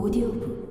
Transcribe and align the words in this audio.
오디오북 0.00 0.70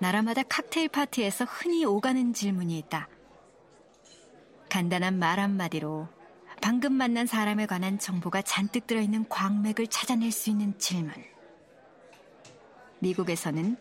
나라마다 0.00 0.42
칵테일 0.44 0.88
파티에서 0.88 1.44
흔히 1.44 1.84
오가는 1.84 2.32
질문이 2.32 2.78
있다. 2.78 3.08
간단한 4.70 5.18
말 5.18 5.38
한마디로 5.38 6.08
방금 6.62 6.94
만난 6.94 7.26
사람에 7.26 7.66
관한 7.66 7.98
정보가 7.98 8.40
잔뜩 8.42 8.86
들어있는 8.86 9.28
광맥을 9.28 9.88
찾아낼 9.88 10.32
수 10.32 10.48
있는 10.48 10.78
질문. 10.78 11.12
미국에서는 13.00 13.76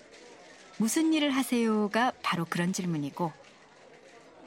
무슨 0.79 1.13
일을 1.13 1.31
하세요가 1.31 2.11
바로 2.21 2.45
그런 2.45 2.73
질문이고, 2.73 3.31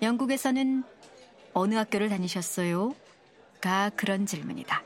영국에서는 0.03 0.85
어느 1.53 1.75
학교를 1.75 2.09
다니셨어요? 2.09 2.95
가 3.61 3.91
그런 3.91 4.27
질문이다. 4.27 4.83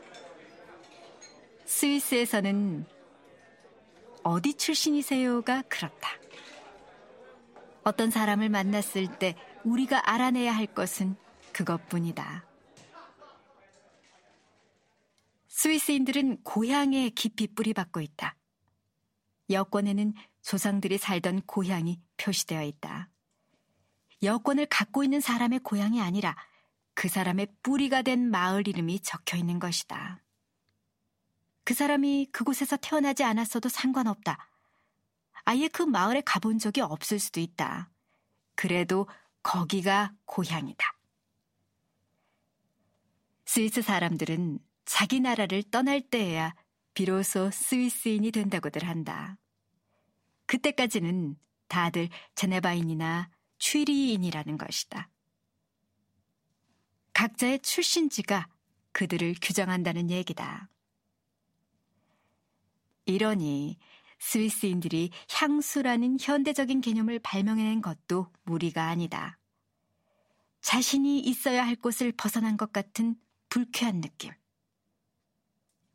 스위스에서는 1.67 2.87
어디 4.23 4.55
출신이세요가 4.55 5.63
그렇다. 5.69 6.11
어떤 7.85 8.11
사람을 8.11 8.49
만났을 8.49 9.19
때 9.19 9.37
우리가 9.65 10.11
알아내야 10.11 10.53
할 10.55 10.67
것은 10.67 11.17
그것뿐이다. 11.53 12.45
스위스인들은 15.49 16.43
고향에 16.43 17.11
깊이 17.11 17.47
뿌리박고 17.47 18.01
있다. 18.01 18.35
여권에는 19.51 20.15
조상들이 20.43 20.99
살던 20.99 21.43
고향이 21.43 22.01
표시되어 22.17 22.63
있다. 22.63 23.09
여권을 24.23 24.67
갖고 24.67 25.05
있는 25.05 25.21
사람의 25.21 25.61
고향이 25.61 26.01
아니라 26.01 26.37
그 26.95 27.09
사람의 27.09 27.49
뿌리가 27.63 28.03
된 28.03 28.31
마을 28.31 28.67
이름이 28.67 29.01
적혀 29.01 29.37
있는 29.37 29.59
것이다. 29.59 30.23
그 31.65 31.75
사람이 31.75 32.29
그곳에서 32.33 32.77
태어나지 32.77 33.25
않았어도 33.25 33.69
상관없다. 33.69 34.49
아예 35.45 35.69
그 35.69 35.83
마을에 35.83 36.23
가본 36.23 36.59
적이 36.59 36.83
없을 36.83 37.19
수도 37.19 37.41
있다. 37.41 37.91
그래도 38.55 39.09
거기가 39.43 40.13
고향이다. 40.25 40.95
스위스 43.45 43.83
사람들은 43.83 44.59
자기 44.85 45.21
나라를 45.21 45.63
떠날 45.65 46.01
때에야 46.01 46.55
비로소 46.95 47.51
스위스인이 47.51 48.31
된다고들 48.31 48.87
한다. 48.87 49.37
그때까지는 50.47 51.37
다들 51.69 52.09
제네바인이나 52.35 53.31
취리인이라는 53.59 54.59
것이다. 54.59 55.11
각자의 57.13 57.61
출신지가 57.61 58.49
그들을 58.93 59.35
규정한다는 59.41 60.11
얘기다. 60.11 60.69
이러니 63.07 63.79
스위스인들이 64.19 65.11
향수라는 65.31 66.19
현대적인 66.21 66.81
개념을 66.81 67.19
발명해낸 67.19 67.83
것도 67.83 68.33
무리가 68.45 68.89
아니다. 68.89 69.39
자신이 70.61 71.21
있어야 71.21 71.67
할 71.67 71.77
곳을 71.77 72.13
벗어난 72.13 72.57
것 72.57 72.73
같은 72.73 73.17
불쾌한 73.49 74.01
느낌. 74.01 74.33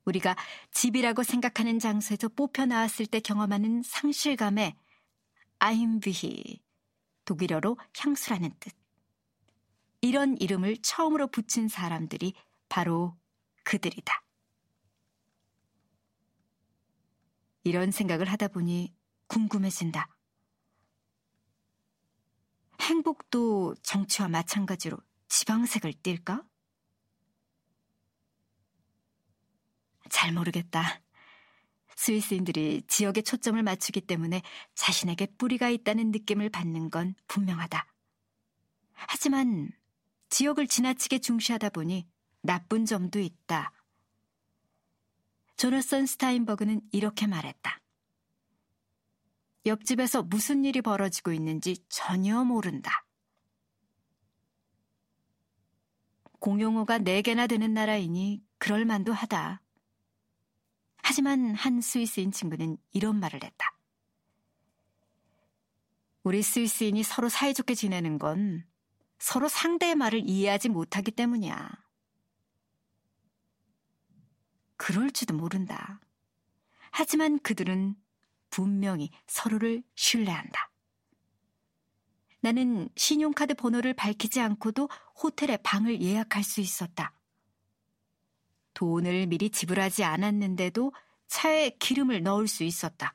우리가 0.10 0.36
집이라고 0.72 1.24
생각하는 1.24 1.80
장소에서 1.80 2.30
뽑혀 2.30 2.66
나왔을 2.66 3.06
때 3.06 3.20
경험하는 3.20 3.84
상실감에 3.84 4.76
아임비히 5.60 6.62
독일어로 7.26 7.78
향수라는 7.98 8.52
뜻. 8.60 8.74
이런 10.02 10.38
이름을 10.38 10.78
처음으로 10.82 11.28
붙인 11.28 11.68
사람들이 11.68 12.34
바로 12.70 13.18
그들이다. 13.64 14.24
이런 17.64 17.92
생각을 17.92 18.32
하다 18.32 18.48
보니 18.48 18.96
궁금해진다. 19.28 20.08
행복도 22.82 23.76
정치와 23.84 24.30
마찬가지로 24.30 24.98
지방색을 25.28 25.94
띨까? 26.02 26.49
잘 30.10 30.34
모르겠다. 30.34 31.02
스위스인들이 31.96 32.84
지역에 32.88 33.22
초점을 33.22 33.62
맞추기 33.62 34.02
때문에 34.02 34.42
자신에게 34.74 35.28
뿌리가 35.38 35.70
있다는 35.70 36.12
느낌을 36.12 36.50
받는 36.50 36.90
건 36.90 37.14
분명하다. 37.28 37.86
하지만 38.94 39.70
지역을 40.30 40.68
지나치게 40.68 41.20
중시하다 41.20 41.70
보니 41.70 42.08
나쁜 42.42 42.86
점도 42.86 43.20
있다. 43.20 43.74
조나선 45.58 46.06
스타인버그는 46.06 46.82
이렇게 46.94 47.28
말했다. 47.28 47.82
옆집에서 49.66 50.24
무슨 50.24 50.64
일이 50.64 50.82
벌어지고 50.82 51.34
있는지 51.34 51.84
전혀 51.90 52.44
모른다. 52.46 53.06
공용어가 56.40 57.00
4개나 57.00 57.50
되는 57.50 57.74
나라이니 57.74 58.42
그럴 58.58 58.86
만도 58.86 59.12
하다. 59.12 59.62
하지만 61.10 61.56
한 61.56 61.82
스위스인 61.82 62.32
친구는 62.32 62.78
이런 62.92 63.20
말을 63.20 63.44
했다. 63.44 63.76
우리 66.22 66.44
스위스인이 66.44 67.02
서로 67.02 67.30
사이좋게 67.30 67.74
지내는 67.74 68.20
건 68.20 68.64
서로 69.18 69.48
상대의 69.50 69.96
말을 69.96 70.22
이해하지 70.24 70.70
못하기 70.70 71.10
때문이야. 71.10 71.68
그럴지도 74.78 75.34
모른다. 75.34 76.00
하지만 76.92 77.40
그들은 77.40 77.96
분명히 78.52 79.10
서로를 79.26 79.82
신뢰한다. 79.96 80.72
나는 82.42 82.88
신용카드 82.96 83.56
번호를 83.56 83.96
밝히지 83.96 84.42
않고도 84.42 84.88
호텔에 85.24 85.58
방을 85.64 86.04
예약할 86.04 86.44
수 86.44 86.62
있었다. 86.62 87.19
돈을 88.80 89.28
미리 89.28 89.50
지불하지 89.50 90.06
않았는데도 90.06 90.94
차에 91.28 91.72
기름을 91.80 92.24
넣을 92.24 92.48
수 92.48 92.64
있었다. 92.64 93.14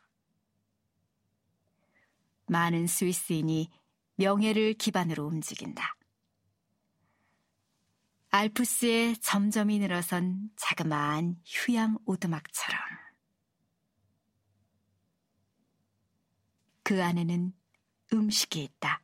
많은 2.49 2.87
스위스인이 2.87 3.71
명예를 4.17 4.75
기반으로 4.75 5.25
움직인다. 5.25 5.97
알프스에 8.29 9.15
점점이 9.23 9.79
늘어선 9.79 10.51
자그마한 10.57 11.41
휴양 11.47 11.97
오두막처럼. 12.05 12.79
그 16.83 17.03
안에는 17.03 17.55
음식이 18.13 18.63
있다. 18.63 19.03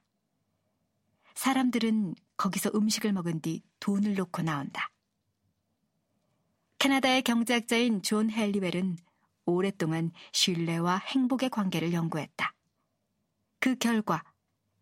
사람들은 1.33 2.17
거기서 2.37 2.73
음식을 2.75 3.15
먹은 3.15 3.41
뒤 3.41 3.63
돈을 3.79 4.15
놓고 4.15 4.43
나온다. 4.43 4.91
캐나다의 6.81 7.21
경제학자인 7.21 8.01
존 8.01 8.31
헬리웰은 8.31 8.97
오랫동안 9.45 10.13
신뢰와 10.33 10.97
행복의 10.97 11.51
관계를 11.51 11.93
연구했다. 11.93 12.55
그 13.59 13.77
결과 13.77 14.25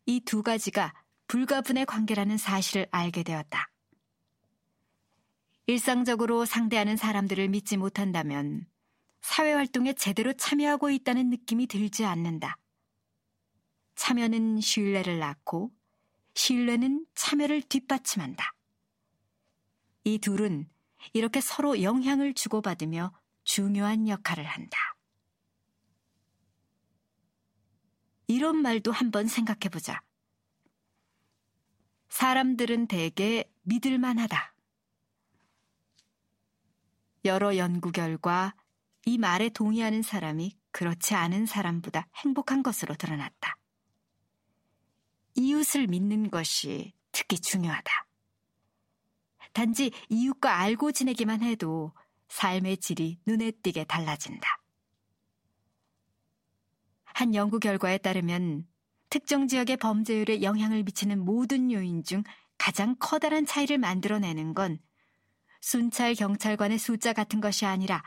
이 0.06 0.20
두 0.20 0.44
가지가 0.44 0.94
불가분의 1.26 1.86
관계라는 1.86 2.38
사실을 2.38 2.86
알게 2.92 3.24
되었다. 3.24 3.72
일상적으로 5.66 6.44
상대하는 6.44 6.96
사람들을 6.96 7.48
믿지 7.48 7.76
못한다면 7.76 8.68
사회 9.20 9.52
활동에 9.52 9.92
제대로 9.92 10.32
참여하고 10.32 10.90
있다는 10.90 11.30
느낌이 11.30 11.66
들지 11.66 12.04
않는다. 12.04 12.58
참여는 13.96 14.60
신뢰를 14.60 15.18
낳고 15.18 15.72
신뢰는 16.34 17.06
참여를 17.16 17.62
뒷받침한다. 17.62 18.54
이 20.04 20.20
둘은 20.20 20.70
이렇게 21.12 21.40
서로 21.40 21.82
영향을 21.82 22.34
주고받으며 22.34 23.12
중요한 23.44 24.08
역할을 24.08 24.44
한다. 24.44 24.78
이런 28.26 28.56
말도 28.56 28.92
한번 28.92 29.26
생각해 29.26 29.70
보자. 29.70 30.02
사람들은 32.10 32.86
대개 32.86 33.44
믿을만 33.62 34.18
하다. 34.18 34.54
여러 37.24 37.56
연구 37.56 37.90
결과 37.90 38.54
이 39.06 39.18
말에 39.18 39.48
동의하는 39.48 40.02
사람이 40.02 40.56
그렇지 40.70 41.14
않은 41.14 41.46
사람보다 41.46 42.08
행복한 42.16 42.62
것으로 42.62 42.94
드러났다. 42.94 43.56
이웃을 45.34 45.86
믿는 45.86 46.30
것이 46.30 46.92
특히 47.12 47.38
중요하다. 47.38 48.07
단지 49.52 49.90
이웃과 50.08 50.58
알고 50.58 50.92
지내기만 50.92 51.42
해도 51.42 51.92
삶의 52.28 52.78
질이 52.78 53.18
눈에 53.26 53.50
띄게 53.50 53.84
달라진다. 53.84 54.48
한 57.04 57.34
연구 57.34 57.58
결과에 57.58 57.98
따르면 57.98 58.66
특정 59.10 59.48
지역의 59.48 59.78
범죄율에 59.78 60.42
영향을 60.42 60.82
미치는 60.84 61.24
모든 61.24 61.72
요인 61.72 62.04
중 62.04 62.22
가장 62.58 62.96
커다란 62.98 63.46
차이를 63.46 63.78
만들어내는 63.78 64.54
건 64.54 64.78
순찰 65.60 66.14
경찰관의 66.14 66.78
숫자 66.78 67.12
같은 67.12 67.40
것이 67.40 67.66
아니라 67.66 68.02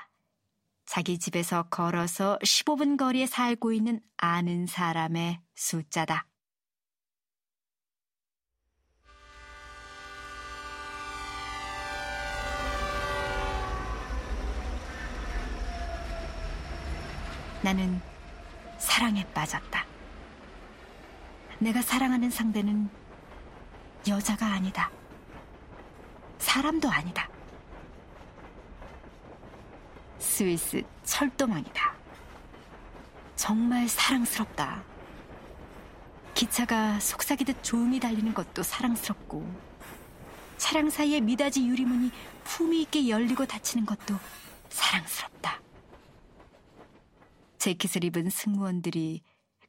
자기 0.86 1.20
집에서 1.20 1.64
걸어서 1.64 2.38
15분 2.44 2.98
거리에 2.98 3.26
살고 3.26 3.72
있는 3.72 4.02
아는 4.18 4.68
사람의 4.68 5.40
숫자다. 5.56 6.31
나는 17.64 18.02
사랑에 18.80 19.24
빠졌다. 19.34 19.86
내가 21.60 21.82
사랑하는 21.82 22.32
상대는 22.32 22.90
여자가 24.08 24.48
아니다. 24.48 24.90
사람도 26.40 26.90
아니다. 26.90 27.30
스위스 30.18 30.82
철도망이다. 31.04 31.94
정말 33.36 33.88
사랑스럽다. 33.88 34.84
기차가 36.34 37.00
속삭이듯 37.00 37.64
조용히 37.64 38.00
달리는 38.00 38.34
것도 38.34 38.64
사랑스럽고, 38.64 39.46
차량 40.58 40.90
사이에 40.90 41.20
미닫이 41.20 41.68
유리문이 41.68 42.12
품위 42.44 42.82
있게 42.82 43.08
열리고 43.08 43.46
닫히는 43.46 43.86
것도 43.86 44.16
사랑스럽다. 44.70 45.60
재킷을 47.62 48.04
입은 48.06 48.32
승무원들이 48.32 49.22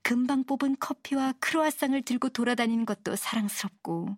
금방 0.02 0.44
뽑은 0.44 0.78
커피와 0.80 1.34
크로아상을 1.40 2.00
들고 2.00 2.30
돌아다니는 2.30 2.86
것도 2.86 3.16
사랑스럽고, 3.16 4.16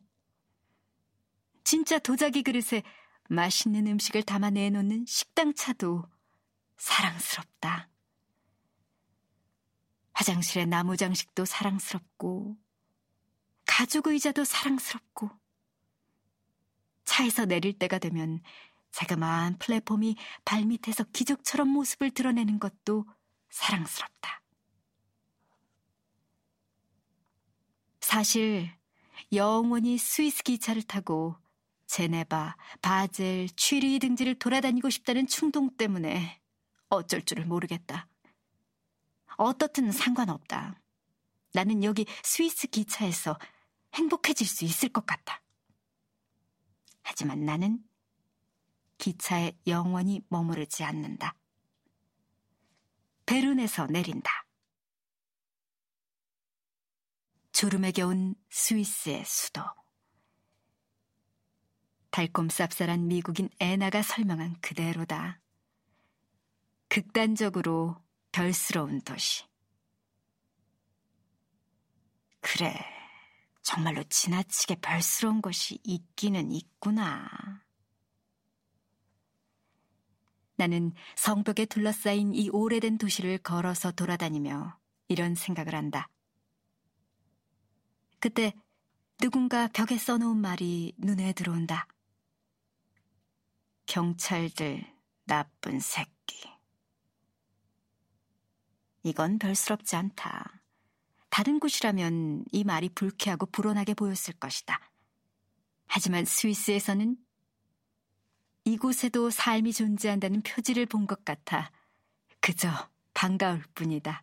진짜 1.64 1.98
도자기 1.98 2.44
그릇에 2.44 2.84
맛있는 3.28 3.88
음식을 3.88 4.22
담아 4.22 4.50
내 4.50 4.70
놓는 4.70 5.06
식당차도 5.08 6.04
사랑스럽다. 6.76 7.90
화장실의 10.12 10.66
나무 10.66 10.96
장식도 10.96 11.44
사랑스럽고, 11.44 12.56
가죽 13.66 14.06
의자도 14.06 14.44
사랑스럽고, 14.44 15.30
차에서 17.04 17.44
내릴 17.44 17.76
때가 17.76 17.98
되면 17.98 18.40
자그마한 18.92 19.58
플랫폼이 19.58 20.14
발밑에서 20.44 21.02
기적처럼 21.12 21.68
모습을 21.70 22.12
드러내는 22.12 22.60
것도 22.60 23.04
사랑스럽다. 23.54 24.42
사실 28.00 28.68
영원히 29.32 29.96
스위스 29.96 30.42
기차를 30.42 30.82
타고 30.82 31.36
제네바, 31.86 32.56
바젤, 32.82 33.48
취리 33.50 34.00
등지를 34.00 34.34
돌아다니고 34.40 34.90
싶다는 34.90 35.28
충동 35.28 35.76
때문에 35.76 36.40
어쩔 36.88 37.22
줄을 37.22 37.46
모르겠다. 37.46 38.08
어떻든 39.36 39.92
상관없다. 39.92 40.80
나는 41.52 41.84
여기 41.84 42.06
스위스 42.24 42.66
기차에서 42.66 43.38
행복해질 43.94 44.48
수 44.48 44.64
있을 44.64 44.88
것 44.88 45.06
같다. 45.06 45.40
하지만 47.02 47.44
나는 47.44 47.84
기차에 48.98 49.56
영원히 49.68 50.22
머무르지 50.28 50.82
않는다. 50.82 51.36
베른에서 53.26 53.86
내린다. 53.86 54.30
졸음에 57.52 57.92
겨운 57.92 58.34
스위스의 58.50 59.24
수도. 59.24 59.62
달콤 62.10 62.48
쌉쌀한 62.48 63.00
미국인 63.06 63.48
애나가 63.58 64.02
설명한 64.02 64.60
그대로다. 64.60 65.40
극단적으로 66.88 68.00
별스러운 68.30 69.00
도시. 69.00 69.44
그래, 72.40 72.74
정말로 73.62 74.04
지나치게 74.04 74.76
별스러운 74.76 75.40
것이 75.40 75.80
있기는 75.82 76.52
있구나. 76.52 77.63
나는 80.56 80.92
성벽에 81.16 81.66
둘러싸인 81.66 82.34
이 82.34 82.48
오래된 82.48 82.98
도시를 82.98 83.38
걸어서 83.38 83.90
돌아다니며 83.92 84.78
이런 85.08 85.34
생각을 85.34 85.74
한다. 85.74 86.08
그때 88.20 88.54
누군가 89.18 89.68
벽에 89.68 89.96
써놓은 89.96 90.36
말이 90.36 90.94
눈에 90.98 91.32
들어온다. 91.32 91.86
경찰들 93.86 94.84
나쁜 95.24 95.80
새끼. 95.80 96.48
이건 99.02 99.38
별스럽지 99.38 99.96
않다. 99.96 100.62
다른 101.28 101.58
곳이라면 101.58 102.44
이 102.52 102.64
말이 102.64 102.88
불쾌하고 102.88 103.46
불온하게 103.46 103.94
보였을 103.94 104.34
것이다. 104.34 104.80
하지만 105.86 106.24
스위스에서는 106.24 107.16
이곳에도 108.64 109.28
삶이 109.30 109.72
존재한다는 109.72 110.40
표지를 110.42 110.86
본 110.86 111.06
것 111.06 111.24
같아 111.24 111.70
그저 112.40 112.68
반가울 113.12 113.62
뿐이다. 113.74 114.22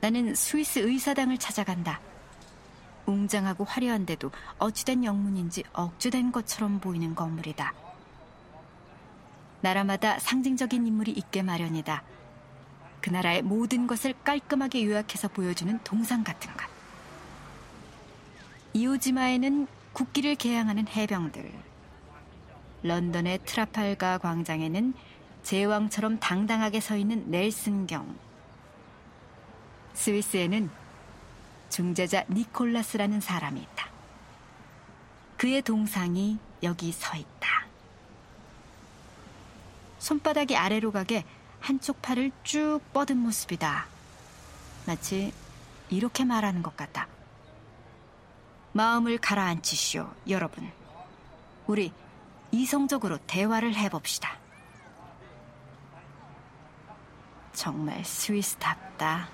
나는 0.00 0.34
스위스 0.34 0.78
의사당을 0.78 1.38
찾아간다. 1.38 2.00
웅장하고 3.06 3.64
화려한데도 3.64 4.30
어찌된 4.58 5.04
영문인지 5.04 5.64
억주된 5.72 6.32
것처럼 6.32 6.80
보이는 6.80 7.14
건물이다. 7.14 7.74
나라마다 9.60 10.18
상징적인 10.18 10.86
인물이 10.86 11.12
있게 11.12 11.42
마련이다. 11.42 12.02
그 13.06 13.10
나라의 13.10 13.42
모든 13.42 13.86
것을 13.86 14.14
깔끔하게 14.24 14.84
요약해서 14.84 15.28
보여주는 15.28 15.78
동상 15.84 16.24
같은 16.24 16.52
것. 16.54 16.66
이오지마에는 18.72 19.68
국기를 19.92 20.34
개양하는 20.34 20.88
해병들. 20.88 21.52
런던의 22.82 23.38
트라팔가 23.44 24.18
광장에는 24.18 24.92
제왕처럼 25.44 26.18
당당하게 26.18 26.80
서 26.80 26.96
있는 26.96 27.30
넬슨경. 27.30 28.18
스위스에는 29.94 30.68
중재자 31.70 32.24
니콜라스라는 32.28 33.20
사람이 33.20 33.60
있다. 33.60 33.88
그의 35.36 35.62
동상이 35.62 36.40
여기 36.64 36.90
서 36.90 37.16
있다. 37.16 37.66
손바닥이 40.00 40.56
아래로 40.56 40.90
가게 40.90 41.24
한쪽 41.60 42.00
팔을 42.02 42.30
쭉 42.42 42.80
뻗은 42.92 43.16
모습이다. 43.16 43.86
마치 44.86 45.32
이렇게 45.90 46.24
말하는 46.24 46.62
것 46.62 46.76
같다. 46.76 47.08
마음을 48.72 49.18
가라앉히시오, 49.18 50.12
여러분. 50.28 50.70
우리 51.66 51.92
이성적으로 52.52 53.18
대화를 53.26 53.74
해봅시다. 53.74 54.38
정말 57.52 58.04
스위스답다. 58.04 59.28